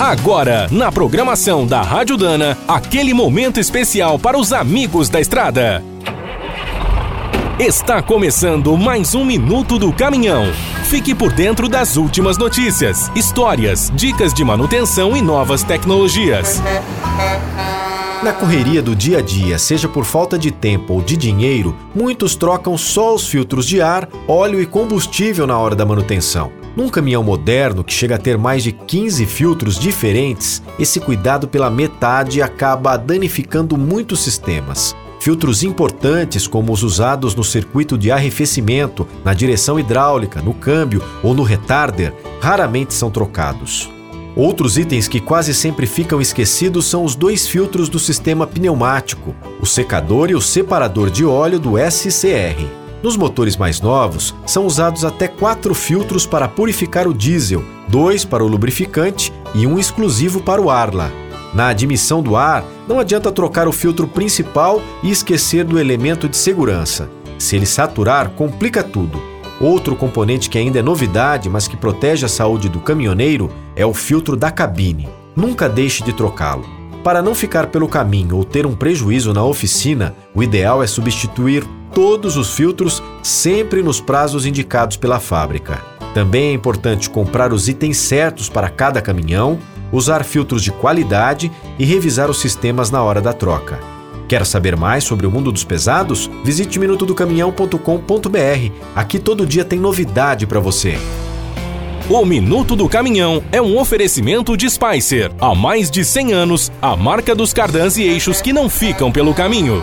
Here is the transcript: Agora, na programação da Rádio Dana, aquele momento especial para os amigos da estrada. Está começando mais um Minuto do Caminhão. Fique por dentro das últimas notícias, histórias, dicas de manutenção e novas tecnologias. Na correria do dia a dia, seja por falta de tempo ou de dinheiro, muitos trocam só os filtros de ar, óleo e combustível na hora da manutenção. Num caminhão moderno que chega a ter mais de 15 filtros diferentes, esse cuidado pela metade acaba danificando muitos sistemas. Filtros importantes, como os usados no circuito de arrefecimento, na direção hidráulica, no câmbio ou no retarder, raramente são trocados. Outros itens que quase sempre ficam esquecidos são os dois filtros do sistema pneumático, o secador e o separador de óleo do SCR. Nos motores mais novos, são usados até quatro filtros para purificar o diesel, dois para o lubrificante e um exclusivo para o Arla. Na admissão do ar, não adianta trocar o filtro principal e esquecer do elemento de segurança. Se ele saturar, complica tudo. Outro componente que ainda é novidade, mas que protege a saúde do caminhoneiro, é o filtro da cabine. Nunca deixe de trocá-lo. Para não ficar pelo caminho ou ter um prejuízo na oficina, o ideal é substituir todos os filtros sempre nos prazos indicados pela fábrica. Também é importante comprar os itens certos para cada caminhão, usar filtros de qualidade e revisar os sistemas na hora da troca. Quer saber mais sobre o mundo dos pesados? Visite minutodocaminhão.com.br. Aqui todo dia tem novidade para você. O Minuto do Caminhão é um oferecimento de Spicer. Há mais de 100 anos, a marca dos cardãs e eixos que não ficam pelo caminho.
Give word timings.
Agora, 0.00 0.68
na 0.70 0.92
programação 0.92 1.66
da 1.66 1.82
Rádio 1.82 2.16
Dana, 2.16 2.56
aquele 2.68 3.12
momento 3.12 3.58
especial 3.58 4.16
para 4.16 4.38
os 4.38 4.52
amigos 4.52 5.08
da 5.08 5.20
estrada. 5.20 5.82
Está 7.58 8.00
começando 8.00 8.76
mais 8.76 9.16
um 9.16 9.24
Minuto 9.24 9.76
do 9.76 9.92
Caminhão. 9.92 10.52
Fique 10.84 11.16
por 11.16 11.32
dentro 11.32 11.68
das 11.68 11.96
últimas 11.96 12.38
notícias, 12.38 13.10
histórias, 13.16 13.90
dicas 13.92 14.32
de 14.32 14.44
manutenção 14.44 15.16
e 15.16 15.20
novas 15.20 15.64
tecnologias. 15.64 16.62
Na 18.22 18.32
correria 18.32 18.80
do 18.80 18.94
dia 18.94 19.18
a 19.18 19.22
dia, 19.22 19.58
seja 19.58 19.88
por 19.88 20.04
falta 20.04 20.38
de 20.38 20.52
tempo 20.52 20.94
ou 20.94 21.02
de 21.02 21.16
dinheiro, 21.16 21.76
muitos 21.92 22.36
trocam 22.36 22.78
só 22.78 23.16
os 23.16 23.26
filtros 23.26 23.66
de 23.66 23.82
ar, 23.82 24.08
óleo 24.28 24.62
e 24.62 24.66
combustível 24.66 25.44
na 25.44 25.58
hora 25.58 25.74
da 25.74 25.84
manutenção. 25.84 26.52
Num 26.78 26.88
caminhão 26.88 27.24
moderno 27.24 27.82
que 27.82 27.92
chega 27.92 28.14
a 28.14 28.18
ter 28.18 28.38
mais 28.38 28.62
de 28.62 28.70
15 28.70 29.26
filtros 29.26 29.76
diferentes, 29.76 30.62
esse 30.78 31.00
cuidado 31.00 31.48
pela 31.48 31.68
metade 31.68 32.40
acaba 32.40 32.96
danificando 32.96 33.76
muitos 33.76 34.20
sistemas. 34.20 34.94
Filtros 35.18 35.64
importantes, 35.64 36.46
como 36.46 36.72
os 36.72 36.84
usados 36.84 37.34
no 37.34 37.42
circuito 37.42 37.98
de 37.98 38.12
arrefecimento, 38.12 39.08
na 39.24 39.34
direção 39.34 39.76
hidráulica, 39.76 40.40
no 40.40 40.54
câmbio 40.54 41.02
ou 41.20 41.34
no 41.34 41.42
retarder, 41.42 42.14
raramente 42.40 42.94
são 42.94 43.10
trocados. 43.10 43.90
Outros 44.36 44.78
itens 44.78 45.08
que 45.08 45.18
quase 45.18 45.52
sempre 45.54 45.84
ficam 45.84 46.20
esquecidos 46.20 46.86
são 46.86 47.02
os 47.02 47.16
dois 47.16 47.48
filtros 47.48 47.88
do 47.88 47.98
sistema 47.98 48.46
pneumático, 48.46 49.34
o 49.60 49.66
secador 49.66 50.30
e 50.30 50.36
o 50.36 50.40
separador 50.40 51.10
de 51.10 51.24
óleo 51.24 51.58
do 51.58 51.72
SCR. 51.76 52.87
Nos 53.02 53.16
motores 53.16 53.56
mais 53.56 53.80
novos, 53.80 54.34
são 54.44 54.66
usados 54.66 55.04
até 55.04 55.28
quatro 55.28 55.72
filtros 55.72 56.26
para 56.26 56.48
purificar 56.48 57.06
o 57.06 57.14
diesel, 57.14 57.64
dois 57.86 58.24
para 58.24 58.44
o 58.44 58.48
lubrificante 58.48 59.32
e 59.54 59.66
um 59.66 59.78
exclusivo 59.78 60.40
para 60.40 60.60
o 60.60 60.68
Arla. 60.68 61.12
Na 61.54 61.68
admissão 61.68 62.22
do 62.22 62.36
ar, 62.36 62.64
não 62.88 62.98
adianta 62.98 63.32
trocar 63.32 63.68
o 63.68 63.72
filtro 63.72 64.06
principal 64.06 64.82
e 65.02 65.10
esquecer 65.10 65.64
do 65.64 65.78
elemento 65.78 66.28
de 66.28 66.36
segurança. 66.36 67.08
Se 67.38 67.54
ele 67.54 67.66
saturar, 67.66 68.30
complica 68.30 68.82
tudo. 68.82 69.22
Outro 69.60 69.96
componente 69.96 70.50
que 70.50 70.58
ainda 70.58 70.80
é 70.80 70.82
novidade, 70.82 71.48
mas 71.48 71.66
que 71.66 71.76
protege 71.76 72.26
a 72.26 72.28
saúde 72.28 72.68
do 72.68 72.80
caminhoneiro, 72.80 73.48
é 73.74 73.86
o 73.86 73.94
filtro 73.94 74.36
da 74.36 74.50
cabine. 74.50 75.08
Nunca 75.34 75.68
deixe 75.68 76.02
de 76.02 76.12
trocá-lo. 76.12 76.64
Para 77.02 77.22
não 77.22 77.34
ficar 77.34 77.68
pelo 77.68 77.88
caminho 77.88 78.36
ou 78.36 78.44
ter 78.44 78.66
um 78.66 78.74
prejuízo 78.74 79.32
na 79.32 79.44
oficina, 79.44 80.14
o 80.34 80.42
ideal 80.42 80.82
é 80.82 80.86
substituir 80.86 81.64
todos 81.98 82.36
os 82.36 82.54
filtros 82.54 83.02
sempre 83.24 83.82
nos 83.82 84.00
prazos 84.00 84.46
indicados 84.46 84.96
pela 84.96 85.18
fábrica. 85.18 85.82
Também 86.14 86.50
é 86.50 86.52
importante 86.52 87.10
comprar 87.10 87.52
os 87.52 87.68
itens 87.68 87.96
certos 87.96 88.48
para 88.48 88.68
cada 88.68 89.02
caminhão, 89.02 89.58
usar 89.90 90.22
filtros 90.22 90.62
de 90.62 90.70
qualidade 90.70 91.50
e 91.76 91.84
revisar 91.84 92.30
os 92.30 92.38
sistemas 92.38 92.88
na 92.92 93.02
hora 93.02 93.20
da 93.20 93.32
troca. 93.32 93.80
Quer 94.28 94.46
saber 94.46 94.76
mais 94.76 95.02
sobre 95.02 95.26
o 95.26 95.30
mundo 95.30 95.50
dos 95.50 95.64
pesados? 95.64 96.30
Visite 96.44 96.78
minutodocaminhão.com.br. 96.78 98.72
Aqui 98.94 99.18
todo 99.18 99.44
dia 99.44 99.64
tem 99.64 99.80
novidade 99.80 100.46
para 100.46 100.60
você. 100.60 100.96
O 102.08 102.24
Minuto 102.24 102.76
do 102.76 102.88
Caminhão 102.88 103.42
é 103.50 103.60
um 103.60 103.76
oferecimento 103.76 104.56
de 104.56 104.70
Spicer. 104.70 105.32
Há 105.40 105.52
mais 105.52 105.90
de 105.90 106.04
100 106.04 106.32
anos, 106.32 106.70
a 106.80 106.94
marca 106.94 107.34
dos 107.34 107.52
cardãs 107.52 107.96
e 107.96 108.04
eixos 108.04 108.40
que 108.40 108.52
não 108.52 108.68
ficam 108.68 109.10
pelo 109.10 109.34
caminho. 109.34 109.82